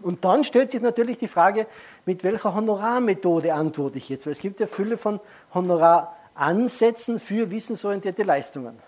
Und 0.01 0.25
dann 0.25 0.45
stellt 0.45 0.71
sich 0.71 0.81
natürlich 0.81 1.19
die 1.19 1.29
Frage, 1.29 1.67
mit 2.07 2.25
welcher 2.25 2.55
Honorarmethode 2.55 3.53
antworte 3.53 3.99
ich 3.99 4.09
jetzt? 4.09 4.25
Weil 4.25 4.33
es 4.33 4.41
gibt 4.41 4.61
ja 4.61 4.67
Fülle 4.67 4.97
von 4.97 5.21
Honoraransätzen 5.53 7.19
für 7.19 7.51
wissensorientierte 7.51 8.23
Leistungen. 8.23 8.79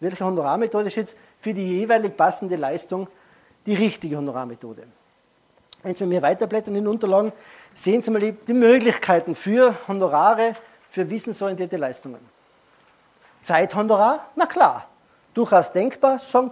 Welche 0.00 0.24
Honorarmethode 0.24 0.88
ist 0.88 0.96
jetzt 0.96 1.16
für 1.38 1.52
die 1.52 1.80
jeweilig 1.80 2.16
passende 2.16 2.56
Leistung 2.56 3.06
die 3.66 3.74
richtige 3.74 4.16
Honorarmethode? 4.16 4.84
Wenn 5.82 5.94
Sie 5.94 6.06
mir 6.06 6.22
weiterblättern 6.22 6.74
in 6.74 6.84
den 6.84 6.88
Unterlagen, 6.90 7.32
sehen 7.74 8.00
Sie 8.00 8.10
mal 8.10 8.32
die 8.32 8.54
Möglichkeiten 8.54 9.34
für 9.34 9.74
Honorare 9.88 10.56
für 10.88 11.10
wissensorientierte 11.10 11.76
Leistungen. 11.76 12.41
Zeithonorar? 13.42 14.28
Na 14.36 14.46
klar, 14.46 14.86
durchaus 15.34 15.72
denkbar, 15.72 16.18
sagen, 16.18 16.50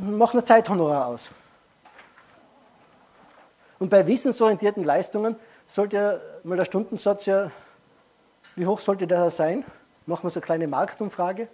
mach 0.00 0.34
ein 0.34 0.44
Zeithonorar 0.44 1.06
aus. 1.06 1.30
Und 3.78 3.90
bei 3.90 4.06
wissensorientierten 4.06 4.84
Leistungen 4.84 5.36
sollte 5.66 5.96
ja 5.96 6.14
mal 6.44 6.56
der 6.56 6.64
Stundensatz 6.64 7.26
ja, 7.26 7.50
wie 8.56 8.66
hoch 8.66 8.80
sollte 8.80 9.06
der 9.06 9.30
sein? 9.30 9.64
Machen 10.06 10.24
wir 10.24 10.30
so 10.30 10.40
eine 10.40 10.44
kleine 10.44 10.68
Marktumfrage. 10.68 11.48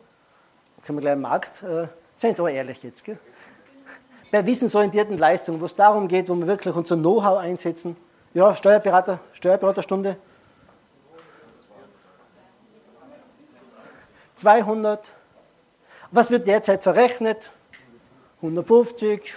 Können 0.85 0.99
wir 0.99 1.03
gleich 1.03 1.13
einen 1.13 1.23
Markt, 1.23 1.63
äh, 1.63 1.89
seien 2.17 2.35
Sie 2.35 2.41
aber 2.41 2.51
ehrlich 2.51 2.83
jetzt. 2.83 3.05
Gell? 3.05 3.19
Bei 4.31 4.45
wissensorientierten 4.45 5.17
Leistungen, 5.17 5.61
wo 5.61 5.65
es 5.65 5.75
darum 5.75 6.09
geht, 6.09 6.29
wo 6.29 6.35
wir 6.35 6.47
wirklich 6.47 6.75
unser 6.75 6.97
Know-how 6.97 7.39
einsetzen, 7.39 7.97
Ja, 8.35 8.55
Steuerberater, 8.55 9.21
Steuerberaterstunde. 9.33 10.17
200. 14.39 15.01
Was 16.11 16.31
wird 16.31 16.47
derzeit 16.47 16.83
verrechnet? 16.83 17.51
150. 18.41 19.35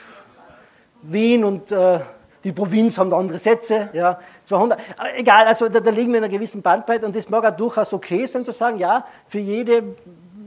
Wien 1.03 1.43
und 1.43 1.72
äh, 1.72 2.00
die 2.43 2.51
Provinz 2.51 2.98
haben 2.98 3.13
andere 3.13 3.39
Sätze, 3.39 3.89
ja, 3.93 4.20
200. 4.46 4.79
Äh, 4.79 4.84
egal, 5.20 5.48
also 5.48 5.67
da, 5.70 5.79
da, 5.79 5.91
liegen 5.91 6.12
wir 6.12 6.20
in 6.20 6.24
einer 6.24 6.34
gewissen 6.34 6.62
Bandbreite 6.62 7.05
und 7.05 7.15
das 7.15 7.29
mag 7.29 7.46
auch 7.46 7.55
durchaus 7.55 7.93
okay 7.93 8.25
sein 8.25 8.46
zu 8.46 8.51
sagen, 8.51 8.77
ja, 8.77 9.05
für 9.27 9.39
jede 9.39 9.84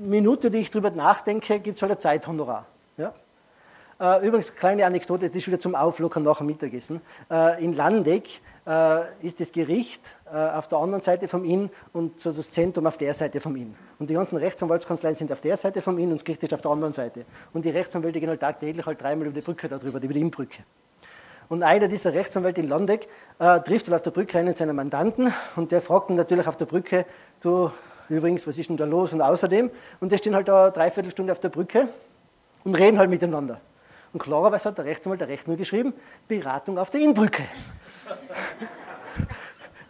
Minute, 0.00 0.50
die 0.50 0.58
ich 0.58 0.70
darüber 0.70 0.90
nachdenke, 0.90 1.60
gibt 1.60 1.78
es 1.78 1.82
halt 1.82 1.92
ein 1.92 2.00
Zeithonorar. 2.00 2.66
Ja. 2.96 3.12
Äh, 4.00 4.26
übrigens, 4.26 4.54
kleine 4.54 4.86
Anekdote, 4.86 5.28
das 5.28 5.36
ist 5.36 5.46
wieder 5.46 5.60
zum 5.60 5.74
Auflockern 5.74 6.22
nach 6.22 6.38
dem 6.38 6.46
Mittagessen. 6.46 7.00
Äh, 7.30 7.64
in 7.64 7.74
Landeck 7.74 8.40
äh, 8.66 9.00
ist 9.22 9.40
das 9.40 9.52
Gericht 9.52 10.02
auf 10.34 10.68
der 10.68 10.78
anderen 10.78 11.02
Seite 11.02 11.28
vom 11.28 11.44
Inn 11.44 11.70
und 11.92 12.18
so 12.18 12.32
das 12.32 12.50
Zentrum 12.50 12.86
auf 12.86 12.98
der 12.98 13.14
Seite 13.14 13.40
vom 13.40 13.54
Inn. 13.56 13.74
Und 13.98 14.10
die 14.10 14.14
ganzen 14.14 14.36
Rechtsanwaltskanzleien 14.36 15.16
sind 15.16 15.30
auf 15.32 15.40
der 15.40 15.56
Seite 15.56 15.80
vom 15.80 15.96
Inn 15.98 16.10
und 16.10 16.20
das 16.20 16.24
Gericht 16.24 16.42
ist 16.42 16.54
auf 16.54 16.60
der 16.60 16.70
anderen 16.70 16.92
Seite. 16.92 17.24
Und 17.52 17.64
die 17.64 17.70
Rechtsanwälte 17.70 18.18
gehen 18.20 18.28
halt 18.28 18.40
tagtäglich 18.40 18.84
halt 18.84 19.00
dreimal 19.00 19.26
über 19.26 19.34
die 19.34 19.44
Brücke 19.44 19.68
darüber, 19.68 20.02
über 20.02 20.12
die 20.12 20.20
Innbrücke. 20.20 20.64
Und 21.48 21.62
einer 21.62 21.88
dieser 21.88 22.14
Rechtsanwälte 22.14 22.60
in 22.60 22.68
Landeck 22.68 23.06
äh, 23.38 23.60
trifft 23.60 23.88
dann 23.88 23.94
auf 23.94 24.02
der 24.02 24.10
Brücke 24.10 24.38
einen 24.38 24.56
seiner 24.56 24.72
Mandanten 24.72 25.32
und 25.56 25.72
der 25.72 25.82
fragt 25.82 26.10
ihn 26.10 26.16
natürlich 26.16 26.46
auf 26.46 26.56
der 26.56 26.64
Brücke, 26.64 27.04
du, 27.40 27.70
übrigens, 28.08 28.46
was 28.46 28.58
ist 28.58 28.70
denn 28.70 28.76
da 28.76 28.84
los 28.84 29.12
und 29.12 29.20
außerdem? 29.20 29.70
Und 30.00 30.12
die 30.12 30.18
stehen 30.18 30.34
halt 30.34 30.48
da 30.48 30.70
dreiviertel 30.70 31.10
Stunde 31.10 31.32
auf 31.32 31.40
der 31.40 31.50
Brücke 31.50 31.88
und 32.64 32.74
reden 32.74 32.98
halt 32.98 33.10
miteinander. 33.10 33.60
Und 34.12 34.20
klarerweise 34.20 34.68
hat 34.68 34.78
der 34.78 34.84
Rechtsanwalt 34.84 35.20
der 35.20 35.28
Rechnung 35.28 35.56
geschrieben, 35.56 35.92
Beratung 36.28 36.78
auf 36.78 36.90
der 36.90 37.00
Innbrücke. 37.00 37.42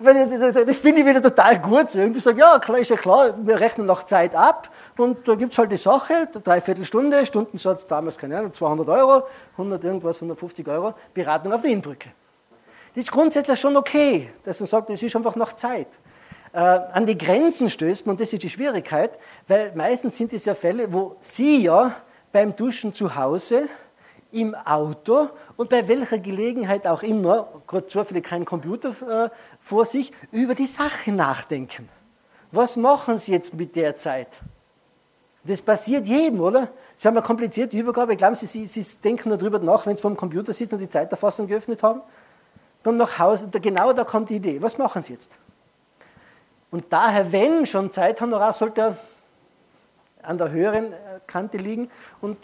Das 0.04 0.78
finde 0.78 1.00
ich 1.00 1.06
wieder 1.06 1.22
total 1.22 1.60
gut. 1.60 1.90
So 1.90 1.98
irgendwie 1.98 2.20
sagen, 2.20 2.38
ja, 2.38 2.58
klar, 2.58 2.78
ist 2.78 2.90
ja 2.90 2.96
klar, 2.96 3.34
wir 3.42 3.58
rechnen 3.58 3.86
nach 3.86 4.04
Zeit 4.04 4.34
ab 4.34 4.68
und 4.96 5.26
da 5.26 5.34
gibt 5.34 5.52
es 5.52 5.58
halt 5.58 5.72
die 5.72 5.76
Sache, 5.76 6.28
dreiviertel 6.32 6.84
Stunde, 6.84 7.24
Stundensatz 7.24 7.86
damals, 7.86 8.18
keine 8.18 8.38
Ahnung, 8.38 8.52
200 8.52 8.88
Euro, 8.88 9.22
100 9.52 9.82
irgendwas, 9.82 10.16
150 10.16 10.66
Euro, 10.68 10.94
Beratung 11.12 11.52
auf 11.52 11.62
der 11.62 11.70
Innenbrücke. 11.70 12.10
Das 12.94 13.04
ist 13.04 13.10
grundsätzlich 13.10 13.58
schon 13.58 13.76
okay, 13.76 14.30
dass 14.44 14.60
man 14.60 14.68
sagt, 14.68 14.90
das 14.90 15.02
ist 15.02 15.16
einfach 15.16 15.36
nach 15.36 15.54
Zeit. 15.54 15.88
Äh, 16.52 16.58
an 16.58 17.06
die 17.06 17.18
Grenzen 17.18 17.68
stößt 17.68 18.06
man, 18.06 18.16
das 18.16 18.32
ist 18.32 18.42
die 18.42 18.48
Schwierigkeit, 18.48 19.18
weil 19.48 19.72
meistens 19.74 20.16
sind 20.16 20.32
es 20.32 20.44
ja 20.44 20.54
Fälle, 20.54 20.92
wo 20.92 21.16
Sie 21.20 21.62
ja 21.64 21.96
beim 22.30 22.54
Duschen 22.54 22.92
zu 22.92 23.16
Hause 23.16 23.68
im 24.34 24.54
Auto 24.54 25.30
und 25.56 25.70
bei 25.70 25.86
welcher 25.86 26.18
Gelegenheit 26.18 26.86
auch 26.86 27.02
immer, 27.02 27.48
gerade 27.66 27.86
zufällig 27.86 28.24
kein 28.24 28.44
Computer 28.44 28.90
äh, 29.26 29.30
vor 29.60 29.84
sich, 29.84 30.12
über 30.32 30.54
die 30.54 30.66
Sache 30.66 31.12
nachdenken. 31.12 31.88
Was 32.50 32.76
machen 32.76 33.18
Sie 33.18 33.32
jetzt 33.32 33.54
mit 33.54 33.74
der 33.76 33.96
Zeit? 33.96 34.28
Das 35.44 35.60
passiert 35.62 36.06
jedem, 36.06 36.40
oder? 36.40 36.68
Sie 36.96 37.06
haben 37.06 37.16
eine 37.16 37.26
komplizierte 37.26 37.76
Übergabe. 37.76 38.16
Glauben 38.16 38.34
Sie, 38.34 38.46
Sie, 38.46 38.66
Sie 38.66 38.98
denken 38.98 39.28
nur 39.28 39.38
darüber 39.38 39.58
nach, 39.58 39.86
wenn 39.86 39.96
Sie 39.96 40.02
vor 40.02 40.10
dem 40.10 40.16
Computer 40.16 40.52
sitzen 40.52 40.76
und 40.76 40.80
die 40.80 40.88
Zeiterfassung 40.88 41.46
geöffnet 41.46 41.82
haben? 41.82 42.00
Dann 42.82 42.96
nach 42.96 43.18
Hause, 43.18 43.48
genau 43.48 43.92
da 43.92 44.04
kommt 44.04 44.30
die 44.30 44.36
Idee. 44.36 44.60
Was 44.60 44.78
machen 44.78 45.02
Sie 45.02 45.12
jetzt? 45.12 45.38
Und 46.70 46.84
daher, 46.90 47.30
wenn 47.30 47.66
schon 47.66 47.92
Zeithonorar, 47.92 48.52
sollte 48.52 48.80
er 48.80 48.96
an 50.22 50.38
der 50.38 50.50
höheren 50.50 50.92
äh, 50.92 50.96
Kante 51.26 51.58
liegen 51.58 51.90
und 52.20 52.38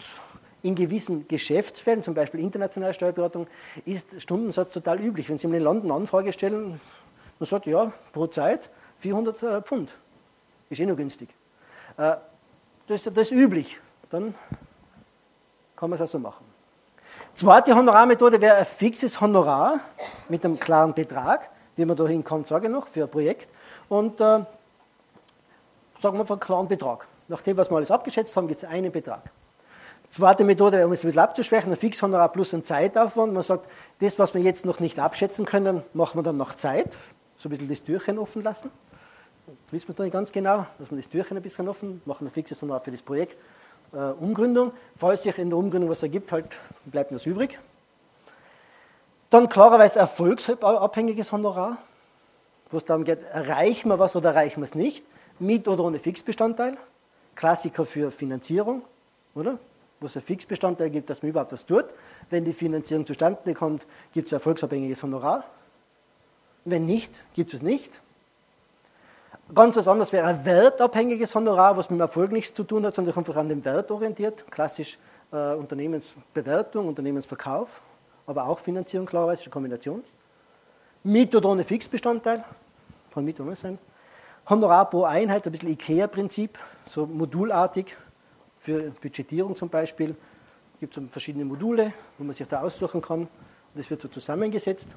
in 0.63 0.75
gewissen 0.75 1.27
Geschäftsfällen, 1.27 2.03
zum 2.03 2.13
Beispiel 2.13 2.39
internationale 2.39 2.93
Steuerberatung, 2.93 3.47
ist 3.85 4.21
Stundensatz 4.21 4.73
total 4.73 4.99
üblich. 4.99 5.27
Wenn 5.29 5.37
Sie 5.37 5.47
in 5.47 5.53
den 5.53 5.63
Land 5.63 5.83
eine 5.83 5.93
Anfrage 5.93 6.31
stellen, 6.33 6.79
man 7.39 7.47
sagt, 7.47 7.65
ja, 7.65 7.91
pro 8.13 8.27
Zeit 8.27 8.69
400 8.99 9.43
äh, 9.43 9.61
Pfund. 9.61 9.91
Ist 10.69 10.79
eh 10.79 10.85
nur 10.85 10.95
günstig. 10.95 11.29
Äh, 11.97 12.15
das, 12.87 13.03
das 13.03 13.17
ist 13.17 13.31
üblich. 13.31 13.79
Dann 14.09 14.35
kann 15.75 15.89
man 15.89 15.95
es 15.95 16.01
auch 16.01 16.07
so 16.07 16.19
machen. 16.19 16.45
Zweite 17.33 17.75
Honorarmethode 17.75 18.39
wäre 18.39 18.57
ein 18.57 18.65
fixes 18.65 19.19
Honorar 19.19 19.79
mit 20.29 20.45
einem 20.45 20.59
klaren 20.59 20.93
Betrag, 20.93 21.49
wie 21.75 21.85
man 21.85 21.95
da 21.95 22.05
hinkommt, 22.05 22.47
sage 22.47 22.67
ich 22.67 22.71
noch, 22.71 22.87
für 22.87 23.03
ein 23.03 23.09
Projekt. 23.09 23.49
Und 23.89 24.21
äh, 24.21 24.45
sagen 26.01 26.17
wir 26.17 26.25
von 26.25 26.39
klaren 26.39 26.67
Betrag. 26.67 27.07
Nach 27.27 27.41
dem, 27.41 27.57
was 27.57 27.71
wir 27.71 27.77
alles 27.77 27.89
abgeschätzt 27.89 28.35
haben, 28.35 28.47
gibt 28.47 28.61
es 28.61 28.69
einen 28.69 28.91
Betrag. 28.91 29.31
Zweite 30.11 30.43
Methode, 30.43 30.85
um 30.85 30.91
es 30.91 31.03
bisschen 31.03 31.19
abzuschwächen, 31.19 31.71
ein 31.71 31.77
Fixhonorar 31.77 32.33
plus 32.33 32.53
ein 32.53 32.65
Zeitaufwand. 32.65 33.31
Man 33.31 33.43
sagt, 33.43 33.65
das, 34.01 34.19
was 34.19 34.33
wir 34.33 34.41
jetzt 34.41 34.65
noch 34.65 34.81
nicht 34.81 34.99
abschätzen 34.99 35.45
können, 35.45 35.83
machen 35.93 36.19
wir 36.19 36.23
dann 36.23 36.35
nach 36.35 36.53
Zeit. 36.55 36.89
So 37.37 37.47
ein 37.47 37.51
bisschen 37.51 37.69
das 37.69 37.81
Türchen 37.81 38.19
offen 38.19 38.43
lassen. 38.43 38.71
Das 39.47 39.55
wissen 39.71 39.87
wir 39.87 39.93
noch 39.93 40.03
nicht 40.03 40.11
ganz 40.11 40.33
genau, 40.33 40.65
dass 40.79 40.91
wir 40.91 40.97
das 40.97 41.07
Türchen 41.07 41.37
ein 41.37 41.43
bisschen 41.43 41.65
offen 41.69 42.01
machen, 42.03 42.27
ein 42.27 42.29
fixes 42.29 42.61
Honorar 42.61 42.81
für 42.81 42.91
das 42.91 43.01
Projekt. 43.01 43.37
Äh, 43.93 44.11
Umgründung. 44.19 44.73
Falls 44.97 45.23
sich 45.23 45.37
in 45.37 45.49
der 45.49 45.57
Umgründung 45.57 45.89
was 45.89 46.03
ergibt, 46.03 46.33
halt 46.33 46.57
bleibt 46.83 47.13
was 47.13 47.25
übrig. 47.25 47.57
Dann 49.29 49.47
klarerweise 49.47 49.99
erfolgsabhängiges 49.99 51.31
Honorar, 51.31 51.77
wo 52.69 52.79
es 52.79 52.83
darum 52.83 53.05
geht, 53.05 53.23
erreichen 53.23 53.87
wir 53.87 53.97
was 53.97 54.13
oder 54.17 54.31
erreichen 54.31 54.59
wir 54.59 54.65
es 54.65 54.75
nicht, 54.75 55.05
mit 55.39 55.69
oder 55.69 55.85
ohne 55.85 55.99
Fixbestandteil. 55.99 56.75
Klassiker 57.33 57.85
für 57.85 58.11
Finanzierung, 58.11 58.81
oder? 59.35 59.57
Wo 60.01 60.07
es 60.07 60.17
einen 60.17 60.25
Fixbestandteil 60.25 60.89
gibt, 60.89 61.09
dass 61.09 61.21
man 61.21 61.29
überhaupt 61.29 61.53
was 61.53 61.65
tut. 61.65 61.85
Wenn 62.29 62.43
die 62.43 62.53
Finanzierung 62.53 63.05
zustande 63.05 63.53
kommt, 63.53 63.85
gibt 64.13 64.27
es 64.27 64.33
ein 64.33 64.37
erfolgsabhängiges 64.37 65.01
Honorar. 65.03 65.45
Wenn 66.65 66.85
nicht, 66.85 67.21
gibt 67.33 67.53
es 67.53 67.61
nicht. 67.61 68.01
Ganz 69.53 69.75
was 69.75 69.87
anderes 69.87 70.11
wäre 70.11 70.27
ein 70.27 70.43
wertabhängiges 70.43 71.35
Honorar, 71.35 71.77
was 71.77 71.89
mit 71.89 71.99
dem 71.99 72.01
Erfolg 72.01 72.31
nichts 72.31 72.53
zu 72.53 72.63
tun 72.63 72.85
hat, 72.85 72.95
sondern 72.95 73.15
einfach 73.15 73.35
an 73.35 73.47
den 73.47 73.63
Wert 73.63 73.91
orientiert. 73.91 74.49
Klassisch 74.49 74.97
äh, 75.31 75.53
Unternehmensbewertung, 75.53 76.87
Unternehmensverkauf, 76.87 77.81
aber 78.25 78.47
auch 78.47 78.59
Finanzierung 78.59 79.05
klarerweise, 79.05 79.43
eine 79.43 79.51
Kombination. 79.51 80.03
Mit 81.03 81.35
oder 81.35 81.49
ohne 81.49 81.63
Fixbestandteil, 81.63 82.43
kann 83.13 83.25
mit 83.25 83.39
oder 83.39 83.47
ohne 83.47 83.55
sein. 83.55 83.77
Honorar 84.49 84.89
pro 84.89 85.03
Einheit, 85.03 85.45
ein 85.45 85.51
bisschen 85.51 85.69
IKEA-Prinzip, 85.69 86.57
so 86.85 87.05
modulartig, 87.05 87.95
für 88.61 88.91
Budgetierung 88.91 89.55
zum 89.55 89.69
Beispiel 89.69 90.15
gibt 90.79 90.95
es 90.95 91.03
verschiedene 91.09 91.45
Module, 91.45 91.93
wo 92.17 92.23
man 92.23 92.33
sich 92.33 92.47
da 92.47 92.61
aussuchen 92.61 93.01
kann. 93.01 93.21
Und 93.21 93.29
das 93.75 93.89
wird 93.89 94.01
so 94.01 94.07
zusammengesetzt. 94.07 94.95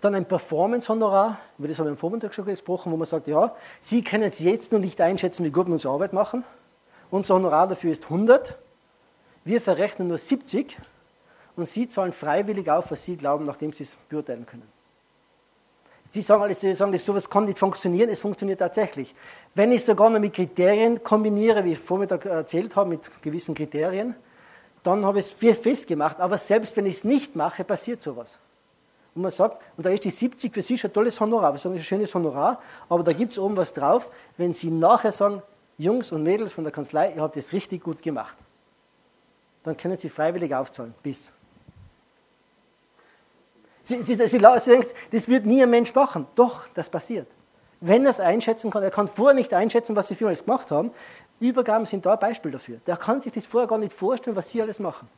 Dann 0.00 0.14
ein 0.14 0.26
Performance-Honorar, 0.26 1.38
über 1.58 1.68
das 1.68 1.78
haben 1.78 1.86
wir 1.86 1.90
im 1.90 1.96
Vormittag 1.96 2.34
schon 2.34 2.46
gesprochen, 2.46 2.92
wo 2.92 2.96
man 2.96 3.06
sagt, 3.06 3.26
ja, 3.26 3.54
Sie 3.80 4.02
können 4.02 4.24
es 4.24 4.38
jetzt 4.38 4.72
noch 4.72 4.78
nicht 4.78 5.00
einschätzen, 5.00 5.44
wie 5.44 5.50
gut 5.50 5.66
wir 5.66 5.74
unsere 5.74 5.92
Arbeit 5.92 6.12
machen. 6.12 6.44
Unser 7.10 7.34
Honorar 7.34 7.68
dafür 7.68 7.92
ist 7.92 8.04
100. 8.04 8.58
Wir 9.44 9.60
verrechnen 9.60 10.08
nur 10.08 10.18
70 10.18 10.78
und 11.56 11.68
Sie 11.68 11.88
zahlen 11.88 12.12
freiwillig 12.12 12.70
auf, 12.70 12.90
was 12.90 13.04
Sie 13.04 13.16
glauben, 13.16 13.44
nachdem 13.44 13.72
Sie 13.72 13.84
es 13.84 13.96
beurteilen 14.08 14.46
können. 14.46 14.75
Sie 16.16 16.22
sagen, 16.22 16.54
Sie 16.54 16.72
sagen, 16.74 16.92
das 16.92 17.04
sowas 17.04 17.28
kann 17.28 17.44
nicht 17.44 17.58
funktionieren, 17.58 18.08
es 18.08 18.20
funktioniert 18.20 18.58
tatsächlich. 18.58 19.14
Wenn 19.54 19.70
ich 19.70 19.84
sogar 19.84 20.08
noch 20.08 20.18
mit 20.18 20.32
Kriterien 20.32 21.02
kombiniere, 21.02 21.62
wie 21.64 21.72
ich 21.72 21.78
Vormittag 21.78 22.24
erzählt 22.24 22.74
habe, 22.74 22.88
mit 22.90 23.10
gewissen 23.20 23.54
Kriterien, 23.54 24.14
dann 24.82 25.04
habe 25.04 25.18
ich 25.18 25.26
es 25.26 25.56
festgemacht. 25.56 26.18
Aber 26.18 26.38
selbst 26.38 26.74
wenn 26.76 26.86
ich 26.86 26.96
es 26.96 27.04
nicht 27.04 27.36
mache, 27.36 27.64
passiert 27.64 28.02
sowas. 28.02 28.38
Und 29.14 29.22
man 29.22 29.30
sagt, 29.30 29.62
und 29.76 29.84
da 29.84 29.90
ist 29.90 30.04
die 30.04 30.10
70 30.10 30.54
für 30.54 30.62
Sie 30.62 30.78
schon 30.78 30.90
ein 30.90 30.94
tolles 30.94 31.20
Honorar. 31.20 31.52
Wir 31.52 31.58
sagen, 31.58 31.74
das 31.74 31.82
ist 31.82 31.86
ein 31.86 31.96
schönes 31.96 32.14
Honorar, 32.14 32.60
aber 32.88 33.02
da 33.02 33.12
gibt 33.12 33.32
es 33.32 33.38
oben 33.38 33.56
was 33.56 33.74
drauf, 33.74 34.10
wenn 34.38 34.54
Sie 34.54 34.70
nachher 34.70 35.12
sagen, 35.12 35.42
Jungs 35.76 36.12
und 36.12 36.22
Mädels 36.22 36.54
von 36.54 36.64
der 36.64 36.72
Kanzlei, 36.72 37.12
ihr 37.14 37.20
habt 37.20 37.36
das 37.36 37.52
richtig 37.52 37.82
gut 37.82 38.00
gemacht. 38.00 38.36
Dann 39.64 39.76
können 39.76 39.98
Sie 39.98 40.08
freiwillig 40.08 40.54
aufzahlen, 40.54 40.94
bis. 41.02 41.32
Sie, 43.86 44.02
sie, 44.02 44.16
sie, 44.16 44.26
sie 44.26 44.38
denkt, 44.38 44.94
das 45.12 45.28
wird 45.28 45.46
nie 45.46 45.62
ein 45.62 45.70
Mensch 45.70 45.94
machen. 45.94 46.26
Doch, 46.34 46.66
das 46.74 46.90
passiert. 46.90 47.28
Wenn 47.80 48.04
er 48.04 48.10
es 48.10 48.18
einschätzen 48.18 48.68
kann, 48.68 48.82
er 48.82 48.90
kann 48.90 49.06
vorher 49.06 49.34
nicht 49.34 49.54
einschätzen, 49.54 49.94
was 49.94 50.08
sie 50.08 50.16
für 50.16 50.26
alles 50.26 50.44
gemacht 50.44 50.72
haben. 50.72 50.90
Übergaben 51.38 51.86
sind 51.86 52.04
da 52.04 52.14
ein 52.14 52.18
Beispiel 52.18 52.50
dafür. 52.50 52.78
Der 52.84 52.96
kann 52.96 53.20
sich 53.20 53.32
das 53.32 53.46
vorher 53.46 53.68
gar 53.68 53.78
nicht 53.78 53.92
vorstellen, 53.92 54.34
was 54.34 54.50
sie 54.50 54.60
alles 54.60 54.80
machen. 54.80 55.08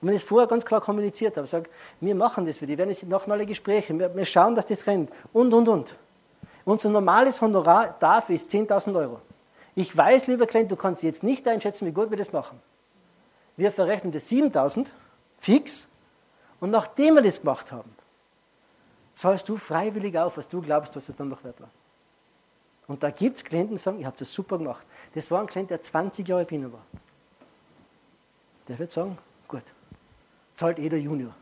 Und 0.00 0.08
wenn 0.08 0.16
ich 0.16 0.22
es 0.22 0.28
vorher 0.28 0.48
ganz 0.48 0.64
klar 0.64 0.80
kommuniziert 0.80 1.36
habe, 1.36 1.46
sage, 1.46 1.70
wir 2.00 2.14
machen 2.16 2.44
das 2.44 2.56
für 2.56 2.66
die, 2.66 2.76
werden 2.76 2.92
machen 3.08 3.30
alle 3.30 3.46
Gespräche, 3.46 3.96
wir, 3.96 4.12
wir 4.12 4.24
schauen, 4.24 4.56
dass 4.56 4.66
das 4.66 4.88
rennt 4.88 5.10
und, 5.32 5.54
und, 5.54 5.68
und. 5.68 5.94
Unser 6.64 6.88
normales 6.88 7.40
Honorar 7.40 7.94
dafür 8.00 8.34
ist 8.34 8.50
10.000 8.50 8.96
Euro. 8.96 9.20
Ich 9.76 9.96
weiß, 9.96 10.26
lieber 10.26 10.46
Klient, 10.46 10.72
du 10.72 10.76
kannst 10.76 11.04
jetzt 11.04 11.22
nicht 11.22 11.46
einschätzen, 11.46 11.86
wie 11.86 11.92
gut 11.92 12.10
wir 12.10 12.16
das 12.16 12.32
machen. 12.32 12.60
Wir 13.56 13.70
verrechnen 13.70 14.10
das 14.10 14.28
7.000 14.28 14.86
fix 15.38 15.86
und 16.58 16.70
nachdem 16.70 17.14
wir 17.14 17.22
das 17.22 17.42
gemacht 17.42 17.70
haben, 17.70 17.94
zahlst 19.18 19.48
du 19.48 19.56
freiwillig 19.56 20.16
auf, 20.16 20.36
was 20.36 20.46
du 20.46 20.62
glaubst, 20.62 20.94
was 20.94 21.08
es 21.08 21.16
dann 21.16 21.28
noch 21.28 21.42
wert 21.42 21.60
war. 21.60 21.68
Und 22.86 23.02
da 23.02 23.10
gibt 23.10 23.36
es 23.36 23.44
Klienten, 23.44 23.74
die 23.74 23.78
sagen, 23.78 23.98
ich 23.98 24.06
habe 24.06 24.16
das 24.16 24.32
super 24.32 24.58
gemacht. 24.58 24.86
Das 25.12 25.28
war 25.30 25.40
ein 25.40 25.48
Klient, 25.48 25.70
der 25.70 25.82
20 25.82 26.26
Jahre 26.26 26.44
Biene 26.44 26.72
war. 26.72 26.82
Der 28.68 28.78
wird 28.78 28.92
sagen, 28.92 29.18
gut, 29.48 29.64
zahlt 30.54 30.78
eh 30.78 30.88
der 30.88 31.00
Junior. 31.00 31.34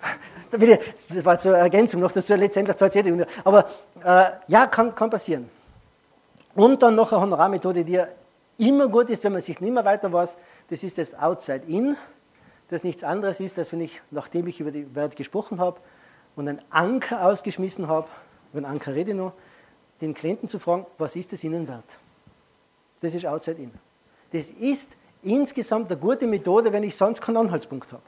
das 0.50 1.24
war 1.24 1.38
zur 1.38 1.58
Ergänzung 1.58 2.00
noch 2.00 2.12
dazu, 2.12 2.34
letztendlich 2.34 2.76
zahlt 2.78 2.94
jede 2.94 3.26
Aber 3.44 3.68
äh, 4.02 4.30
ja, 4.48 4.66
kann, 4.66 4.94
kann 4.94 5.10
passieren. 5.10 5.50
Und 6.54 6.82
dann 6.82 6.94
noch 6.94 7.12
eine 7.12 7.20
Honorarmethode, 7.20 7.84
die 7.84 7.92
ja 7.92 8.08
immer 8.56 8.88
gut 8.88 9.10
ist, 9.10 9.22
wenn 9.22 9.34
man 9.34 9.42
sich 9.42 9.60
nicht 9.60 9.72
mehr 9.72 9.84
weiter 9.84 10.10
weiß, 10.10 10.38
das 10.70 10.82
ist 10.82 10.96
das 10.96 11.14
Outside-In, 11.14 11.94
das 12.70 12.84
nichts 12.84 13.04
anderes 13.04 13.38
ist, 13.38 13.58
als 13.58 13.70
wenn 13.72 13.82
ich, 13.82 14.00
nachdem 14.10 14.46
ich 14.46 14.60
über 14.60 14.70
die 14.70 14.94
Wert 14.94 15.14
gesprochen 15.14 15.60
habe 15.60 15.78
und 16.36 16.48
einen 16.48 16.60
Anker 16.70 17.24
ausgeschmissen 17.24 17.88
habe, 17.88 18.08
über 18.52 18.58
einen 18.58 18.76
Anker 18.76 18.94
rede 18.94 19.10
ich 19.10 19.16
noch, 19.16 19.32
den 20.00 20.14
Klienten 20.14 20.48
zu 20.48 20.58
fragen, 20.58 20.86
was 20.98 21.16
ist 21.16 21.32
es 21.32 21.42
Ihnen 21.42 21.66
wert? 21.66 21.84
Das 23.00 23.14
ist 23.14 23.26
Outside-In. 23.26 23.72
Das 24.32 24.50
ist 24.50 24.92
insgesamt 25.22 25.90
eine 25.90 25.98
gute 25.98 26.26
Methode, 26.26 26.72
wenn 26.72 26.82
ich 26.82 26.94
sonst 26.94 27.20
keinen 27.20 27.38
Anhaltspunkt 27.38 27.92
habe. 27.92 28.02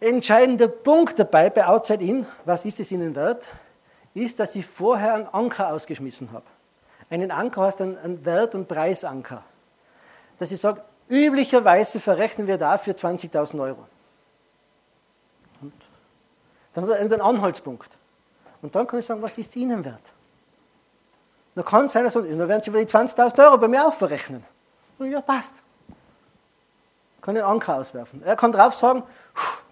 Entscheidender 0.00 0.68
Punkt 0.68 1.18
dabei 1.18 1.50
bei 1.50 1.66
Outside 1.66 2.02
In, 2.02 2.26
was 2.44 2.64
ist 2.64 2.80
es 2.80 2.90
Ihnen 2.90 3.14
wert, 3.14 3.46
ist, 4.14 4.40
dass 4.40 4.56
ich 4.56 4.66
vorher 4.66 5.14
einen 5.14 5.26
Anker 5.26 5.72
ausgeschmissen 5.72 6.32
habe. 6.32 6.46
Einen 7.10 7.30
Anker 7.30 7.62
heißt 7.62 7.80
ein, 7.82 7.98
ein 7.98 8.24
Wert- 8.24 8.54
und 8.54 8.66
Preisanker. 8.66 9.44
Dass 10.38 10.50
ich 10.52 10.60
sage, 10.60 10.82
üblicherweise 11.08 12.00
verrechnen 12.00 12.46
wir 12.46 12.56
dafür 12.56 12.94
20.000 12.94 13.60
Euro. 13.60 13.86
Dann 16.80 16.88
hat 16.90 16.96
er 16.96 17.04
einen 17.04 17.20
Anhaltspunkt. 17.20 17.90
Und 18.62 18.74
dann 18.74 18.86
kann 18.86 19.00
ich 19.00 19.06
sagen, 19.06 19.22
was 19.22 19.36
ist 19.38 19.54
Ihnen 19.56 19.84
wert? 19.84 20.00
Dann 21.54 21.64
kann 21.64 21.86
es 21.86 21.92
sein, 21.92 22.04
dass 22.04 22.14
dann 22.14 22.48
werden 22.48 22.62
Sie 22.62 22.70
über 22.70 22.78
die 22.78 22.86
20.000 22.86 23.44
Euro 23.44 23.58
bei 23.58 23.68
mir 23.68 23.86
auch 23.86 23.94
verrechnen. 23.94 24.44
Ja, 24.98 25.20
passt. 25.20 25.54
Kann 27.20 27.34
den 27.34 27.44
Anker 27.44 27.76
auswerfen. 27.76 28.22
Er 28.24 28.36
kann 28.36 28.52
drauf 28.52 28.74
sagen, 28.74 29.02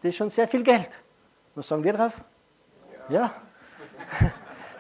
das 0.03 0.11
ist 0.11 0.17
schon 0.17 0.31
sehr 0.31 0.49
viel 0.49 0.63
Geld. 0.63 0.89
Was 1.55 1.69
sagen 1.69 1.85
wir 1.85 1.93
drauf? 1.93 2.13
Ja. 3.09 3.31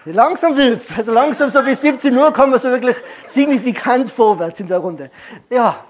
ja. 0.04 0.12
langsam 0.12 0.56
wird's. 0.56 0.96
Also 0.96 1.12
langsam 1.12 1.50
so 1.50 1.62
bis 1.62 1.80
17 1.80 2.16
Uhr 2.16 2.32
kommen 2.32 2.52
wir 2.52 2.58
so 2.58 2.70
wirklich 2.70 2.96
signifikant 3.26 4.10
vorwärts 4.10 4.60
in 4.60 4.68
der 4.68 4.78
Runde. 4.78 5.10
Ja. 5.50 5.84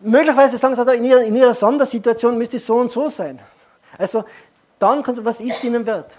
Möglicherweise 0.00 0.58
sagen 0.58 0.74
sie, 0.74 0.96
in 0.96 1.04
ihrer, 1.04 1.22
in 1.22 1.36
ihrer 1.36 1.54
Sondersituation 1.54 2.36
müsste 2.36 2.58
es 2.58 2.66
so 2.66 2.76
und 2.76 2.90
so 2.90 3.08
sein. 3.08 3.40
Also 3.96 4.24
dann 4.84 5.02
kannst 5.02 5.20
du, 5.20 5.24
was 5.24 5.40
ist 5.40 5.64
ihnen 5.64 5.86
wert? 5.86 6.18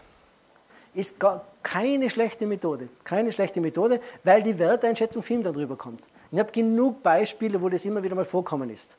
Ist 0.96 1.20
gar 1.20 1.46
keine 1.62 2.10
schlechte 2.10 2.48
Methode. 2.48 2.90
Keine 3.04 3.32
schlechte 3.32 3.62
Methode, 3.62 4.00
weil 4.24 4.42
die 4.42 4.58
Werteinschätzung 4.58 5.22
viel 5.22 5.44
darüber 5.44 5.76
kommt. 5.76 6.02
Ich 6.32 6.40
habe 6.40 6.52
genug 6.52 7.04
Beispiele, 7.04 7.62
wo 7.62 7.70
das 7.70 7.86
immer 7.86 8.02
wieder 8.02 8.16
mal 8.16 8.26
vorkommen 8.26 8.70
ist. 8.72 8.98